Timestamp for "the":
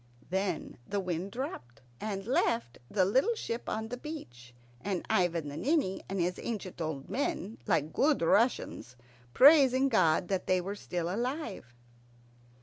0.87-0.99, 2.89-3.05, 3.89-3.97, 5.47-5.55